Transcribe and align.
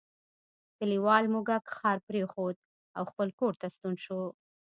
کلیوال 0.77 1.23
موږک 1.33 1.63
ښار 1.75 1.97
پریښود 2.07 2.57
او 2.97 3.03
خپل 3.11 3.27
کور 3.39 3.53
ته 3.61 3.67
ستون 3.75 3.95
شو. 4.03 4.21